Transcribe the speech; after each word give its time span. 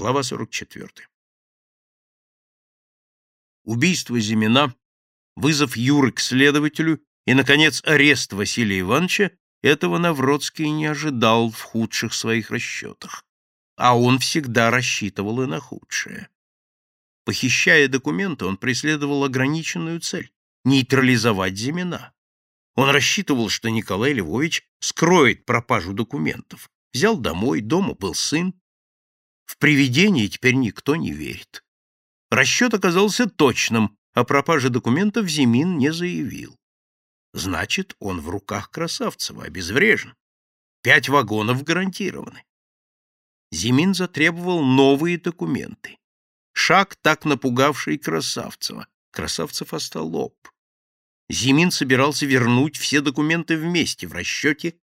Глава 0.00 0.22
44. 0.22 0.88
Убийство 3.64 4.18
Зимина, 4.18 4.74
вызов 5.36 5.76
Юры 5.76 6.10
к 6.10 6.20
следователю 6.20 7.04
и, 7.26 7.34
наконец, 7.34 7.82
арест 7.84 8.32
Василия 8.32 8.80
Ивановича 8.80 9.32
этого 9.62 9.98
Навродский 9.98 10.70
не 10.70 10.86
ожидал 10.86 11.50
в 11.50 11.60
худших 11.60 12.14
своих 12.14 12.50
расчетах. 12.50 13.26
А 13.76 13.94
он 13.94 14.20
всегда 14.20 14.70
рассчитывал 14.70 15.42
и 15.42 15.46
на 15.46 15.60
худшее. 15.60 16.30
Похищая 17.26 17.86
документы, 17.86 18.46
он 18.46 18.56
преследовал 18.56 19.24
ограниченную 19.24 20.00
цель— 20.00 20.32
нейтрализовать 20.64 21.58
Зимина. 21.58 22.14
Он 22.74 22.88
рассчитывал, 22.88 23.50
что 23.50 23.68
Николай 23.68 24.14
Львович 24.14 24.66
скроет 24.78 25.44
пропажу 25.44 25.92
документов. 25.92 26.70
Взял 26.94 27.18
домой, 27.18 27.60
дома 27.60 27.92
был 27.92 28.14
сын. 28.14 28.54
В 29.50 29.58
привидение 29.58 30.28
теперь 30.28 30.54
никто 30.54 30.94
не 30.94 31.10
верит. 31.10 31.64
Расчет 32.30 32.72
оказался 32.72 33.28
точным, 33.28 33.98
а 34.12 34.22
пропаже 34.22 34.68
документов 34.68 35.26
Зимин 35.26 35.76
не 35.76 35.92
заявил. 35.92 36.56
Значит, 37.32 37.96
он 37.98 38.20
в 38.20 38.28
руках 38.28 38.70
Красавцева, 38.70 39.42
обезврежен. 39.42 40.14
Пять 40.82 41.08
вагонов 41.08 41.64
гарантированы. 41.64 42.44
Зимин 43.50 43.92
затребовал 43.92 44.62
новые 44.62 45.18
документы. 45.18 45.98
Шаг, 46.52 46.94
так 46.94 47.24
напугавший 47.24 47.98
Красавцева. 47.98 48.86
Красавцев 49.10 49.74
остолоп. 49.74 50.36
Зимин 51.28 51.72
собирался 51.72 52.24
вернуть 52.24 52.76
все 52.76 53.00
документы 53.00 53.56
вместе 53.56 54.06
в 54.06 54.12
расчете, 54.12 54.76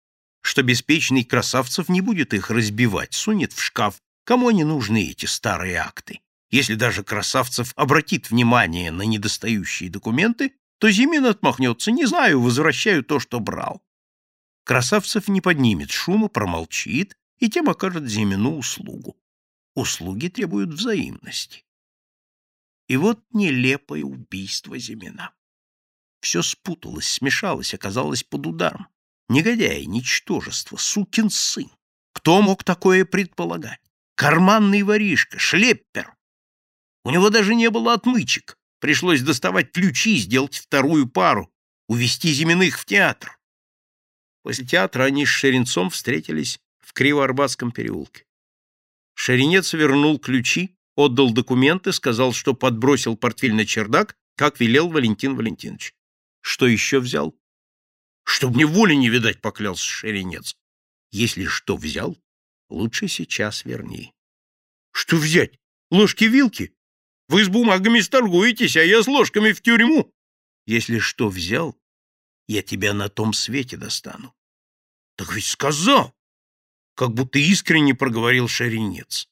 что 0.42 0.64
беспечный 0.64 1.24
Красавцев 1.24 1.88
не 1.88 2.02
будет 2.02 2.34
их 2.34 2.50
разбивать, 2.50 3.14
сунет 3.14 3.54
в 3.54 3.62
шкаф. 3.62 4.02
Кому 4.26 4.50
они 4.50 4.64
нужны, 4.64 5.12
эти 5.12 5.28
старые 5.28 5.78
акты? 5.78 6.20
Если 6.50 6.76
даже 6.76 7.04
Красавцев 7.04 7.72
обратит 7.76 8.30
внимание 8.30 8.92
на 8.92 9.04
недостающие 9.04 9.90
документы, 9.90 10.54
то 10.80 10.90
Зимин 10.90 11.26
отмахнется. 11.26 11.92
Не 11.92 12.06
знаю, 12.06 12.42
возвращаю 12.42 13.04
то, 13.04 13.20
что 13.20 13.40
брал. 13.40 13.84
Красавцев 14.64 15.28
не 15.28 15.42
поднимет 15.42 15.92
шума, 15.92 16.28
промолчит 16.28 17.16
и 17.38 17.50
тем 17.50 17.70
окажет 17.70 18.08
Зимину 18.08 18.58
услугу. 18.58 19.16
Услуги 19.76 20.28
требуют 20.28 20.72
взаимности. 20.72 21.64
И 22.88 22.98
вот 22.98 23.24
нелепое 23.32 24.04
убийство 24.04 24.78
Зимина. 24.78 25.34
Все 26.22 26.42
спуталось, 26.42 27.08
смешалось, 27.08 27.76
оказалось 27.76 28.24
под 28.24 28.48
ударом. 28.48 28.88
Негодяй, 29.30 29.86
ничтожество, 29.86 30.78
сукин 30.78 31.30
сын. 31.30 31.70
Кто 32.14 32.42
мог 32.42 32.64
такое 32.64 33.06
предполагать? 33.06 33.82
Карманный 34.16 34.84
воришка, 34.84 35.38
шлеппер. 35.40 36.16
У 37.04 37.12
него 37.12 37.30
даже 37.30 37.54
не 37.54 37.70
было 37.70 37.94
отмычек. 37.94 38.58
Пришлось 38.80 39.22
доставать 39.22 39.72
ключи, 39.72 40.18
сделать 40.18 40.56
вторую 40.58 41.10
пару, 41.10 41.54
увести 41.88 42.32
Зиминых 42.34 42.80
в 42.80 42.86
театр. 42.86 43.38
После 44.42 44.66
театра 44.66 45.04
они 45.04 45.26
с 45.26 45.30
Шеренцом 45.30 45.90
встретились 45.90 46.60
в 46.80 46.94
Кривоарбатском 46.94 47.72
переулке. 47.72 48.26
Шеренец 49.16 49.74
вернул 49.74 50.20
ключи, 50.20 50.78
отдал 50.96 51.32
документы, 51.32 51.92
сказал, 51.92 52.32
что 52.32 52.54
подбросил 52.54 53.18
портфель 53.18 53.54
на 53.54 53.66
чердак, 53.66 54.16
как 54.36 54.60
велел 54.60 54.90
Валентин 54.90 55.36
Валентинович. 55.36 55.94
Что 56.42 56.68
еще 56.68 57.00
взял? 57.00 57.36
Чтоб 58.24 58.56
мне 58.56 58.66
воли 58.66 58.94
не 58.94 59.10
видать, 59.10 59.42
поклялся 59.42 59.84
Шеренец. 59.84 60.56
Если 61.12 61.46
что 61.46 61.76
взял, 61.76 62.18
лучше 62.70 63.08
сейчас 63.08 63.66
верни. 63.66 64.14
Что 64.92 65.18
взять? 65.18 65.60
Ложки-вилки? 65.92 66.76
Вы 67.28 67.44
с 67.44 67.50
бумагами 67.50 68.00
сторгуетесь, 68.00 68.78
а 68.78 68.84
я 68.84 69.02
с 69.02 69.08
ложками 69.08 69.52
в 69.52 69.62
тюрьму. 69.62 70.14
Если 70.66 71.00
что 71.00 71.30
взял, 71.30 71.78
я 72.48 72.62
тебя 72.62 72.94
на 72.94 73.10
том 73.10 73.34
свете 73.34 73.78
достану. 73.78 74.36
Так 75.16 75.34
ведь 75.34 75.46
сказал, 75.46 76.16
как 76.96 77.12
будто 77.12 77.40
искренне 77.40 77.96
проговорил 77.96 78.48
шаринец. 78.48 79.28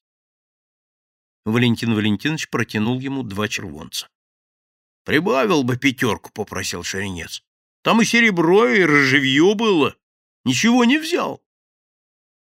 Валентин 1.46 1.94
Валентинович 1.94 2.50
протянул 2.50 3.00
ему 3.00 3.24
два 3.24 3.48
червонца.— 3.48 4.10
Прибавил 5.06 5.64
бы 5.64 5.78
пятерку,— 5.78 6.32
попросил 6.34 6.84
шаринец.— 6.84 7.44
Там 7.84 8.02
и 8.02 8.06
серебро, 8.06 8.68
и 8.68 8.82
рожевье 8.82 9.54
было. 9.54 9.98
Ничего 10.46 10.86
не 10.86 10.98
взял. 10.98 11.44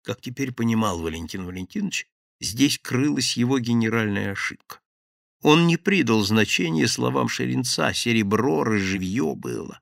Как 0.03 0.19
теперь 0.19 0.51
понимал 0.51 0.99
Валентин 0.99 1.45
Валентинович, 1.45 2.07
здесь 2.41 2.77
крылась 2.77 3.37
его 3.37 3.59
генеральная 3.59 4.33
ошибка. 4.33 4.81
Он 5.41 5.65
не 5.65 5.77
придал 5.77 6.21
значения 6.23 6.87
словам 6.87 7.29
Шеренца, 7.29 7.93
серебро, 7.93 8.63
рожевье 8.63 9.33
было. 9.35 9.81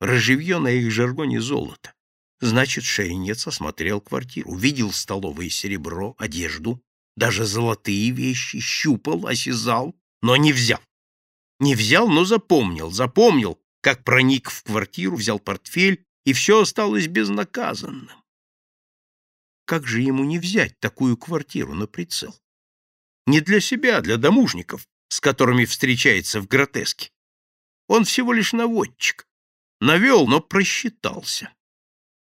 Рожевье 0.00 0.58
на 0.58 0.68
их 0.68 0.90
жаргоне 0.90 1.40
золото. 1.40 1.94
Значит, 2.40 2.84
Шеренец 2.84 3.46
осмотрел 3.46 4.02
квартиру, 4.02 4.54
видел 4.54 4.92
столовое 4.92 5.48
серебро, 5.48 6.14
одежду, 6.18 6.82
даже 7.16 7.46
золотые 7.46 8.10
вещи, 8.10 8.60
щупал, 8.60 9.26
осязал, 9.26 9.94
но 10.20 10.36
не 10.36 10.52
взял. 10.52 10.80
Не 11.58 11.74
взял, 11.74 12.08
но 12.08 12.26
запомнил, 12.26 12.90
запомнил, 12.90 13.58
как 13.80 14.04
проник 14.04 14.50
в 14.50 14.62
квартиру, 14.62 15.16
взял 15.16 15.38
портфель, 15.38 16.04
и 16.26 16.34
все 16.34 16.60
осталось 16.60 17.08
безнаказанным. 17.08 18.10
Как 19.66 19.84
же 19.84 20.00
ему 20.00 20.24
не 20.24 20.38
взять 20.38 20.78
такую 20.78 21.16
квартиру 21.16 21.74
на 21.74 21.88
прицел? 21.88 22.34
Не 23.26 23.40
для 23.40 23.60
себя, 23.60 23.98
а 23.98 24.00
для 24.00 24.16
домушников, 24.16 24.88
с 25.08 25.20
которыми 25.20 25.64
встречается 25.64 26.40
в 26.40 26.46
гротеске. 26.46 27.10
Он 27.88 28.04
всего 28.04 28.32
лишь 28.32 28.52
наводчик. 28.52 29.28
Навел, 29.80 30.28
но 30.28 30.40
просчитался. 30.40 31.52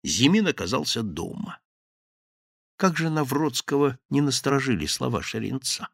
Зимин 0.04 0.48
оказался 0.48 1.02
дома. 1.02 1.62
Как 2.76 2.98
же 2.98 3.10
Навродского 3.10 3.98
не 4.10 4.20
насторожили 4.22 4.86
слова 4.86 5.22
Шаринца? 5.22 5.90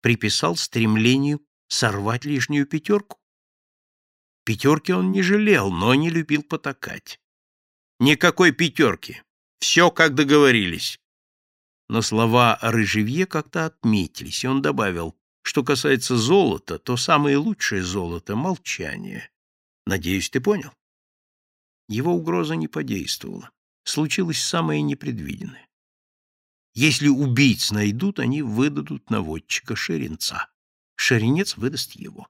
Приписал 0.00 0.56
стремлению 0.56 1.46
сорвать 1.68 2.24
лишнюю 2.24 2.66
пятерку? 2.66 3.20
Пятерки 4.44 4.92
он 4.92 5.12
не 5.12 5.20
жалел, 5.20 5.70
но 5.70 5.94
не 5.94 6.08
любил 6.08 6.42
потакать. 6.42 7.20
Никакой 7.98 8.52
пятерки. 8.52 9.22
Все, 9.60 9.90
как 9.90 10.14
договорились 10.14 11.00
но 11.88 12.02
слова 12.02 12.54
о 12.54 12.70
рыжевье 12.70 13.26
как-то 13.26 13.66
отметились, 13.66 14.44
и 14.44 14.46
он 14.46 14.62
добавил, 14.62 15.16
что 15.42 15.64
касается 15.64 16.16
золота, 16.16 16.78
то 16.78 16.96
самое 16.96 17.38
лучшее 17.38 17.82
золото— 17.82 18.36
молчание. 18.36 19.30
Надеюсь, 19.86 20.28
ты 20.28 20.40
понял? 20.40 20.72
Его 21.88 22.12
угроза 22.12 22.56
не 22.56 22.68
подействовала. 22.68 23.50
Случилось 23.84 24.42
самое 24.42 24.82
непредвиденное. 24.82 25.66
Если 26.74 27.08
убийц 27.08 27.70
найдут, 27.70 28.18
они 28.18 28.42
выдадут 28.42 29.08
наводчика 29.08 29.74
Шеренца. 29.74 30.50
Шеренец 30.96 31.56
выдаст 31.56 31.92
его. 31.92 32.28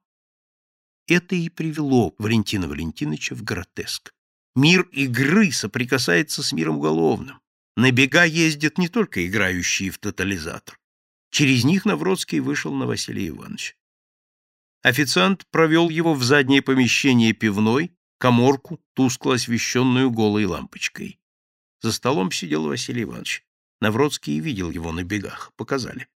Это 1.09 1.35
и 1.35 1.49
привело 1.49 2.15
Валентина 2.19 2.69
Валентиновича 2.69 3.35
в 3.35 3.43
гротеск. 3.43 4.15
Мир 4.55 4.83
игры 4.93 5.53
соприкасается 5.53 6.43
с 6.43 6.53
миром 6.53 6.79
уголовным. 6.79 7.41
На 7.77 7.93
бега 7.93 8.25
ездят 8.25 8.79
не 8.79 8.89
только 8.89 9.27
играющие 9.27 9.91
в 9.91 9.99
тотализатор. 9.99 10.79
Через 11.31 11.65
них 11.65 11.85
Навродский 11.85 12.41
вышел 12.41 12.75
на 12.75 12.87
Василия 12.87 13.29
Ивановича. 13.29 13.75
Официант 14.83 15.47
провел 15.51 15.89
его 15.89 16.15
в 16.15 16.23
заднее 16.23 16.63
помещение 16.63 17.33
пивной, 17.33 17.93
коморку, 18.19 18.81
тускло 18.95 19.35
освещенную 19.35 20.11
голой 20.11 20.45
лампочкой. 20.45 21.21
За 21.81 21.93
столом 21.93 22.33
сидел 22.33 22.65
Василий 22.65 23.05
Иванович. 23.05 23.45
Навродский 23.81 24.41
видел 24.41 24.71
его 24.71 24.91
на 24.93 25.05
бегах. 25.05 25.53
Показали. 25.57 26.09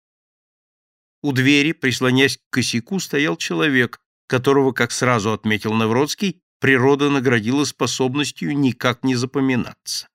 У 1.23 1.33
двери, 1.33 1.73
прислонясь 1.73 2.39
к 2.39 2.41
косяку, 2.51 2.99
стоял 2.99 3.37
человек, 3.37 4.01
которого, 4.27 4.73
как 4.73 4.91
сразу 4.91 5.33
отметил 5.33 5.73
Навродский, 5.73 6.42
природа 6.63 7.11
наградила 7.11 7.65
способностью 7.65 8.57
никак 8.57 9.03
не 9.03 9.17
запоминаться. 9.17 10.09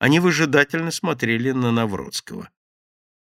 Они 0.00 0.18
выжидательно 0.18 0.90
смотрели 0.90 1.52
на 1.52 1.70
Навродского. 1.70 2.50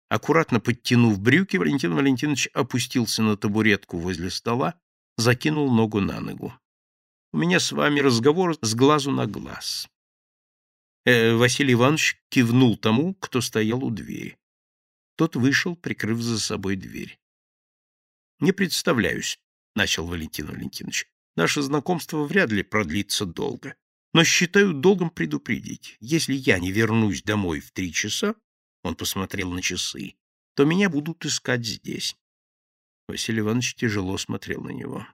Аккуратно 0.07 0.61
подтянув 0.61 1.19
брюки, 1.19 1.57
Валентин 1.57 1.93
Валентинович 1.93 2.47
опустился 2.53 3.23
на 3.23 3.35
табуретку 3.35 3.97
возле 3.97 4.29
стола, 4.29 4.79
закинул 5.17 5.69
ногу 5.69 5.99
на 5.99 6.21
ногу. 6.21 6.53
«У 7.33 7.37
меня 7.39 7.59
с 7.59 7.73
вами 7.73 7.99
разговор 7.99 8.57
с 8.61 8.73
глазу 8.73 9.11
на 9.11 9.25
глаз». 9.25 9.89
Э, 11.03 11.35
Василий 11.35 11.73
Иванович 11.73 12.21
кивнул 12.29 12.77
тому, 12.77 13.15
кто 13.15 13.41
стоял 13.41 13.83
у 13.83 13.89
двери. 13.89 14.37
Тот 15.17 15.35
вышел, 15.35 15.75
прикрыв 15.75 16.21
за 16.21 16.39
собой 16.39 16.77
дверь. 16.77 17.19
«Не 18.39 18.53
представляюсь»,— 18.53 19.41
начал 19.75 20.07
Валентин 20.07 20.47
Валентинович. 20.47 21.09
«Наше 21.35 21.61
знакомство 21.61 22.23
вряд 22.23 22.51
ли 22.51 22.63
продлится 22.63 23.25
долго 23.25 23.75
но 24.15 24.23
считаю 24.23 24.73
долгом 24.73 25.09
предупредить. 25.09 25.97
Если 25.99 26.33
я 26.35 26.57
не 26.57 26.71
вернусь 26.71 27.21
домой 27.21 27.59
в 27.59 27.71
три 27.71 27.91
часа, 27.91 28.35
он 28.81 28.95
посмотрел 28.95 29.51
на 29.51 29.61
часы, 29.61 30.15
то 30.53 30.63
меня 30.63 30.89
будут 30.89 31.25
искать 31.25 31.65
здесь. 31.65 32.15
Василий 33.09 33.41
Иванович 33.41 33.75
тяжело 33.75 34.17
смотрел 34.17 34.61
на 34.61 34.69
него. 34.69 35.05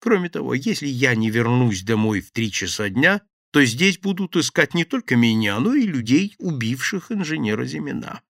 Кроме 0.00 0.28
того, 0.28 0.54
если 0.54 0.88
я 0.88 1.14
не 1.14 1.30
вернусь 1.30 1.84
домой 1.84 2.20
в 2.20 2.32
три 2.32 2.50
часа 2.50 2.88
дня, 2.88 3.22
то 3.52 3.64
здесь 3.64 4.00
будут 4.00 4.34
искать 4.34 4.74
не 4.74 4.84
только 4.84 5.14
меня, 5.14 5.60
но 5.60 5.74
и 5.74 5.86
людей, 5.86 6.34
убивших 6.38 7.12
инженера 7.12 7.64
Зимина. 7.64 8.22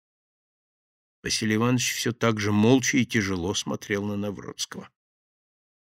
Василий 1.23 1.55
Иванович 1.55 1.95
все 1.95 2.13
так 2.13 2.39
же 2.39 2.53
молча 2.53 2.99
и 2.99 3.07
тяжело 3.07 3.55
смотрел 3.55 4.05
на 4.05 4.17
Навродского. 4.17 4.91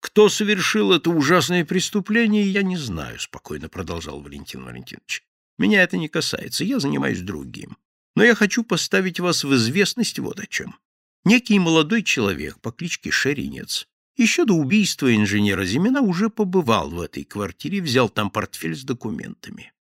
«Кто 0.02 0.28
совершил 0.30 0.92
это 0.92 1.10
ужасное 1.12 1.64
преступление, 1.64 2.52
я 2.52 2.64
не 2.64 2.76
знаю»,— 2.76 3.20
спокойно 3.20 3.70
продолжал 3.70 4.20
Валентин 4.20 4.66
Валентинович. 4.66 5.24
«Меня 5.58 5.84
это 5.84 5.96
не 5.96 6.10
касается, 6.10 6.66
я 6.66 6.80
занимаюсь 6.80 7.22
другим. 7.22 7.78
Но 8.16 8.24
я 8.24 8.36
хочу 8.36 8.64
поставить 8.64 9.20
вас 9.20 9.44
в 9.44 9.56
известность 9.56 10.20
вот 10.20 10.40
о 10.40 10.48
чем. 10.48 10.76
Некий 11.24 11.60
молодой 11.60 12.04
человек 12.04 12.60
по 12.60 12.72
кличке 12.72 13.12
Шеринец 13.12 13.88
еще 14.18 14.46
до 14.46 14.54
убийства 14.54 15.16
инженера 15.16 15.64
Зимина 15.66 16.02
уже 16.02 16.30
побывал 16.30 16.90
в 16.90 17.02
этой 17.02 17.24
квартире, 17.24 17.82
взял 17.82 18.10
там 18.10 18.30
портфель 18.30 18.76
с 18.76 18.84
документами. 18.84 19.72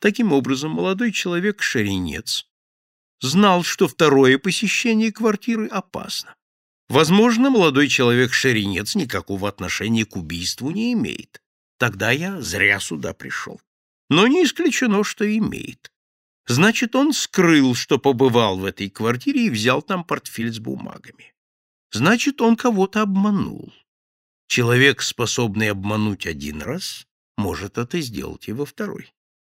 Таким 0.00 0.32
образом, 0.32 0.72
молодой 0.72 1.12
человек 1.12 1.62
Шеринец 1.62 2.46
знал, 3.20 3.62
что 3.62 3.88
второе 3.88 4.38
посещение 4.38 5.12
квартиры 5.12 5.68
опасно. 5.68 6.34
Возможно, 6.88 7.50
молодой 7.50 7.88
человек 7.88 8.32
Шеринец 8.32 8.94
никакого 8.94 9.48
отношения 9.48 10.04
к 10.04 10.16
убийству 10.16 10.70
не 10.70 10.92
имеет. 10.92 11.42
Тогда 11.78 12.10
я 12.10 12.40
зря 12.40 12.78
сюда 12.80 13.12
пришел. 13.12 13.60
Но 14.08 14.26
не 14.28 14.44
исключено, 14.44 15.02
что 15.02 15.24
имеет. 15.26 15.90
Значит, 16.46 16.94
он 16.94 17.12
скрыл, 17.12 17.74
что 17.74 17.98
побывал 17.98 18.58
в 18.58 18.64
этой 18.64 18.88
квартире 18.88 19.46
и 19.46 19.50
взял 19.50 19.82
там 19.82 20.04
портфель 20.04 20.52
с 20.52 20.60
бумагами. 20.60 21.34
Значит, 21.90 22.40
он 22.40 22.56
кого-то 22.56 23.02
обманул. 23.02 23.72
Человек, 24.46 25.02
способный 25.02 25.70
обмануть 25.70 26.24
один 26.24 26.62
раз, 26.62 27.06
может 27.36 27.78
это 27.78 28.00
сделать 28.00 28.48
и 28.48 28.52
во 28.52 28.64
второй. 28.64 29.12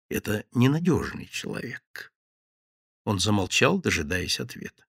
Это 0.10 0.46
ненадежный 0.54 1.28
человек. 1.28 2.12
Он 3.06 3.20
замолчал, 3.20 3.78
дожидаясь 3.80 4.40
ответа. 4.40 4.86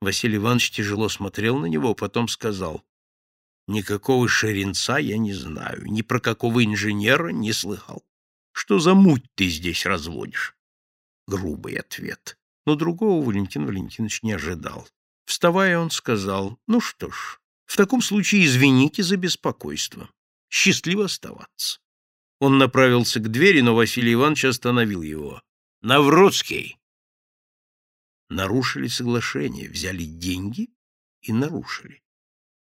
Василий 0.00 0.36
Иванович 0.36 0.70
тяжело 0.70 1.08
смотрел 1.08 1.58
на 1.58 1.66
него, 1.66 1.94
потом 1.94 2.28
сказал, 2.28 2.84
«Никакого 3.66 4.28
шеренца 4.28 4.98
я 4.98 5.18
не 5.18 5.34
знаю, 5.34 5.84
ни 5.86 6.02
про 6.02 6.20
какого 6.20 6.64
инженера 6.64 7.28
не 7.28 7.52
слыхал. 7.52 8.04
Что 8.52 8.78
за 8.78 8.94
муть 8.94 9.24
ты 9.34 9.48
здесь 9.48 9.84
разводишь?» 9.86 10.56
Грубый 11.26 11.74
ответ. 11.74 12.38
Но 12.64 12.74
другого 12.74 13.24
Валентин 13.24 13.66
Валентинович 13.66 14.22
не 14.22 14.32
ожидал. 14.32 14.88
Вставая, 15.26 15.78
он 15.78 15.90
сказал, 15.90 16.58
«Ну 16.66 16.80
что 16.80 17.10
ж, 17.10 17.38
в 17.66 17.76
таком 17.76 18.00
случае 18.00 18.44
извините 18.44 19.02
за 19.02 19.16
беспокойство. 19.16 20.08
Счастливо 20.48 21.04
оставаться». 21.04 21.80
Он 22.40 22.56
направился 22.56 23.20
к 23.20 23.30
двери, 23.30 23.60
но 23.60 23.74
Василий 23.74 24.14
Иванович 24.14 24.46
остановил 24.46 25.02
его. 25.02 25.42
«Навродский!» 25.82 26.78
Нарушили 28.28 28.88
соглашение, 28.88 29.68
взяли 29.68 30.04
деньги 30.04 30.70
и 31.22 31.32
нарушили. 31.32 32.02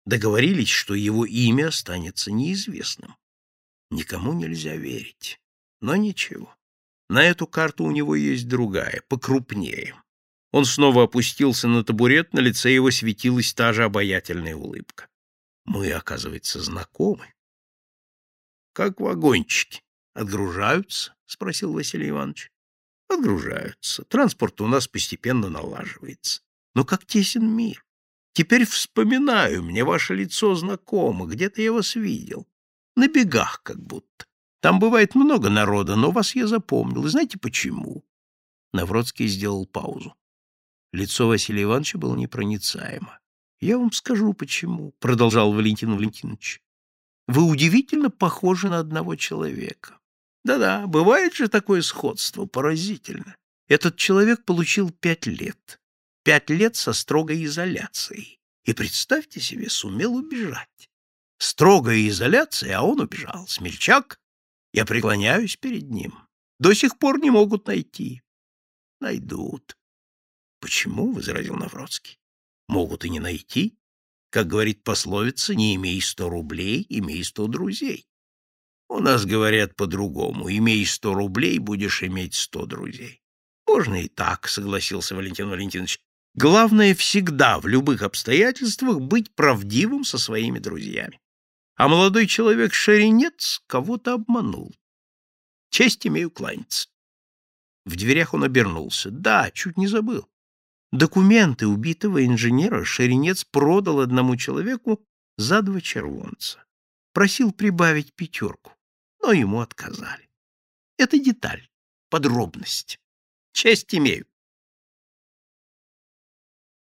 Договорились, 0.06 0.70
что 0.70 0.96
его 0.96 1.26
имя 1.26 1.68
останется 1.68 2.32
неизвестным. 2.32 3.16
Никому 3.90 4.34
нельзя 4.34 4.76
верить. 4.76 5.40
Но 5.80 5.96
ничего. 5.96 6.56
На 7.10 7.24
эту 7.24 7.46
карту 7.46 7.84
у 7.84 7.92
него 7.92 8.16
есть 8.16 8.48
другая, 8.48 9.04
покрупнее. 9.08 10.02
Он 10.52 10.66
снова 10.66 11.04
опустился 11.04 11.68
на 11.68 11.84
табурет, 11.84 12.34
на 12.34 12.40
лице 12.40 12.74
его 12.74 12.92
светилась 12.92 13.54
та 13.54 13.74
же 13.74 13.84
обаятельная 13.84 14.56
улыбка. 14.56 15.08
Мы, 15.66 15.92
оказывается, 15.92 16.62
знакомы.— 16.62 17.34
Как 18.74 19.00
вагончики. 19.00 19.82
Отгружаются?— 20.14 21.16
спросил 21.26 21.74
Василий 21.74 22.10
Иванович. 22.10 22.51
Отгружаются. 23.12 24.04
Транспорт 24.06 24.62
у 24.62 24.68
нас 24.68 24.88
постепенно 24.88 25.50
налаживается. 25.50 26.42
Но 26.76 26.86
как 26.86 27.06
тесен 27.06 27.46
мир. 27.46 27.86
Теперь 28.34 28.66
вспоминаю, 28.66 29.64
мне 29.64 29.84
ваше 29.84 30.16
лицо 30.16 30.56
знакомо, 30.56 31.26
где-то 31.26 31.62
я 31.62 31.74
вас 31.74 31.96
видел. 31.96 32.48
На 32.96 33.10
бегах 33.10 33.62
как 33.64 33.82
будто. 33.82 34.26
Там 34.62 34.80
бывает 34.80 35.16
много 35.16 35.50
народа, 35.50 35.96
но 35.98 36.12
вас 36.12 36.36
я 36.36 36.48
запомнил. 36.48 37.06
И 37.06 37.10
знаете 37.10 37.38
почему? 37.38 38.06
Навродский 38.72 39.28
сделал 39.28 39.66
паузу. 39.66 40.16
Лицо 40.94 41.28
Василия 41.28 41.64
Ивановича 41.64 41.98
было 41.98 42.16
непроницаемо. 42.16 43.20
«Я 43.60 43.78
вам 43.78 43.92
скажу, 43.92 44.34
почему»,— 44.34 44.94
продолжал 45.00 45.54
Валентин 45.54 45.96
Валентинович. 45.96 46.62
«Вы 47.28 47.44
удивительно 47.44 48.10
похожи 48.10 48.70
на 48.70 48.80
одного 48.80 49.16
человека. 49.16 50.00
Да-да, 50.44 50.88
бывает 50.88 51.34
же 51.34 51.48
такое 51.48 51.82
сходство, 51.82 52.46
поразительно. 52.46 53.36
Этот 53.68 53.96
человек 53.96 54.44
получил 54.44 54.92
пять 54.92 55.28
лет. 55.28 55.80
Пять 56.24 56.50
лет 56.50 56.76
со 56.76 56.94
строгой 56.94 57.44
изоляцией. 57.46 58.40
И 58.66 58.74
представьте 58.74 59.40
себе, 59.40 59.70
сумел 59.70 60.16
убежать. 60.16 60.90
Строгая 61.38 62.08
изоляция, 62.08 62.78
а 62.78 62.84
он 62.84 63.00
убежал. 63.00 63.48
Смельчак. 63.48 64.20
Я 64.74 64.86
преклоняюсь 64.86 65.58
перед 65.58 65.90
ним. 65.90 66.18
До 66.60 66.74
сих 66.74 67.00
пор 67.00 67.20
не 67.20 67.32
могут 67.32 67.68
найти. 67.68 68.22
Найдут. 69.00 69.76
Почему?— 70.60 71.12
возразил 71.14 71.56
Навроцкий. 71.56 72.20
Могут 72.68 73.04
и 73.04 73.10
не 73.10 73.20
найти. 73.20 73.78
Как 74.30 74.48
говорит 74.48 74.84
пословица, 74.84 75.56
не 75.56 75.76
имей 75.76 76.00
сто 76.02 76.30
рублей, 76.30 76.86
имей 76.88 77.24
сто 77.24 77.48
друзей. 77.48 78.08
У 78.94 79.00
нас 79.00 79.26
говорят 79.26 79.78
по-другому. 79.78 80.52
Имей 80.52 80.86
сто 80.86 81.14
рублей, 81.14 81.60
будешь 81.60 82.04
иметь 82.04 82.34
сто 82.34 82.66
друзей. 82.66 83.22
Можно 83.66 84.04
и 84.04 84.10
так, 84.10 84.50
согласился 84.50 85.16
Валентин 85.16 85.48
Валентинович. 85.48 86.02
Главное 86.34 86.94
всегда, 86.94 87.62
в 87.62 87.68
любых 87.68 88.02
обстоятельствах, 88.02 89.00
быть 89.00 89.34
правдивым 89.34 90.04
со 90.04 90.18
своими 90.18 90.60
друзьями. 90.60 91.22
А 91.78 91.88
молодой 91.88 92.28
человек 92.28 92.74
Шеренец 92.74 93.64
кого-то 93.66 94.16
обманул. 94.16 94.76
Честь 95.70 96.06
имею 96.06 96.30
кланяться. 96.30 96.90
В 97.86 97.96
дверях 97.96 98.34
он 98.34 98.44
обернулся. 98.44 99.10
Да, 99.10 99.52
чуть 99.52 99.78
не 99.78 99.88
забыл. 99.88 100.28
Документы 100.92 101.66
убитого 101.66 102.26
инженера 102.26 102.84
Шеренец 102.84 103.46
продал 103.46 104.02
одному 104.02 104.36
человеку 104.36 105.02
за 105.38 105.62
два 105.62 105.80
червонца. 105.80 106.66
Просил 107.14 107.54
прибавить 107.54 108.14
пятерку 108.14 108.74
но 109.22 109.32
ему 109.32 109.62
отказали. 109.62 110.30
Это 110.98 111.18
деталь, 111.20 111.70
подробность. 112.10 113.00
Честь 113.54 113.94
имею. 113.96 114.26